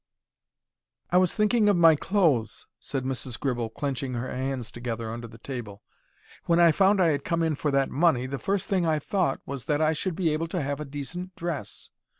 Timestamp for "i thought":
8.83-9.41